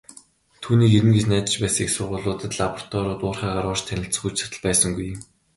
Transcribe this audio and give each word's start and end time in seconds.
Түүнийг 0.63 0.91
ирнэ 0.97 1.11
гэж 1.15 1.25
найдаж 1.29 1.55
байсан 1.61 1.83
их 1.85 1.91
сургуулиуд, 1.95 2.55
лабораториуд, 2.59 3.21
уурхайгаар 3.25 3.67
орж 3.71 3.81
танилцах 3.87 4.21
хүч 4.23 4.33
чадал 4.39 4.61
байсангүй. 4.65 5.09